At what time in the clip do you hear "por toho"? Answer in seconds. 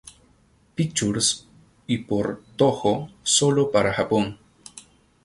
1.99-3.11